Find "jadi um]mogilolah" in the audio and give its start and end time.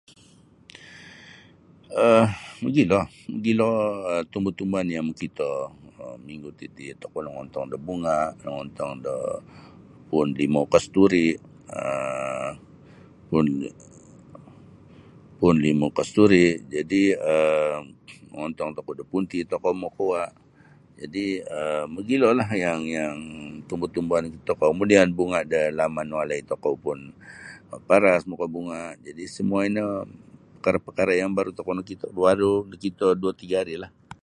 21.01-22.45